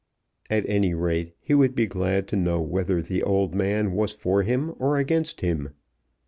[0.49, 4.41] At any rate he would be glad to know whether the old man was for
[4.41, 5.75] him or against him.